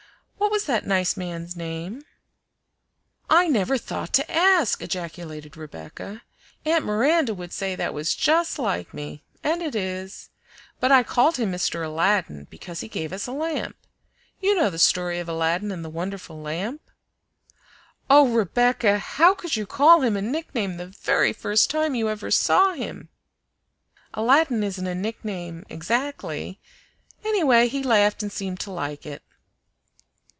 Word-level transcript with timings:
What 0.41 0.51
was 0.55 0.65
the 0.65 0.81
nice 0.81 1.15
man's 1.15 1.55
name?" 1.55 2.03
"I 3.29 3.47
never 3.47 3.77
thought 3.77 4.11
to 4.15 4.29
ask!" 4.31 4.81
ejaculated 4.81 5.55
Rebecca. 5.55 6.23
"Aunt 6.65 6.83
Miranda 6.83 7.33
would 7.35 7.53
say 7.53 7.75
that 7.75 7.93
was 7.93 8.15
just 8.15 8.57
like 8.57 8.91
me, 8.91 9.23
and 9.43 9.61
it 9.61 9.75
is. 9.75 10.29
But 10.79 10.91
I 10.91 11.03
called 11.03 11.37
him 11.37 11.51
Mr. 11.53 11.85
Aladdin 11.85 12.47
because 12.49 12.79
he 12.81 12.87
gave 12.87 13.13
us 13.13 13.27
a 13.27 13.31
lamp. 13.31 13.77
You 14.41 14.55
know 14.55 14.71
the 14.71 14.79
story 14.79 15.19
of 15.19 15.29
Aladdin 15.29 15.71
and 15.71 15.85
the 15.85 15.89
wonderful 15.91 16.41
lamp?" 16.41 16.81
"Oh, 18.09 18.27
Rebecca! 18.27 18.97
how 18.97 19.35
could 19.35 19.55
you 19.55 19.67
call 19.67 20.01
him 20.01 20.17
a 20.17 20.23
nickname 20.23 20.77
the 20.77 20.87
very 20.87 21.33
first 21.33 21.69
time 21.69 21.93
you 21.95 22.09
ever 22.09 22.31
saw 22.31 22.73
him?" 22.73 23.09
"Aladdin 24.15 24.63
isn't 24.63 24.87
a 24.87 24.95
nickname 24.95 25.65
exactly; 25.69 26.59
anyway, 27.23 27.67
he 27.67 27.83
laughed 27.83 28.21
and 28.23 28.31
seemed 28.31 28.59
to 28.61 28.71
like 28.71 29.05
it." 29.05 29.21